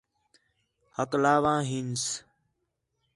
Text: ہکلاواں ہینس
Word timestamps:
ہکلاواں 0.97 1.59
ہینس 1.69 2.03